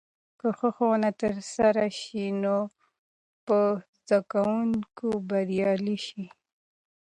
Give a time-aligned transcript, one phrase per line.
[0.39, 2.55] که ښه ښوونه ترسره سي، نو
[3.45, 3.59] به
[4.07, 6.23] زده کونکي بريالي سي.